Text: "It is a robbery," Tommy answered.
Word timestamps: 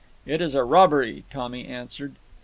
"It 0.25 0.41
is 0.41 0.55
a 0.55 0.63
robbery," 0.63 1.25
Tommy 1.29 1.67
answered. 1.67 2.15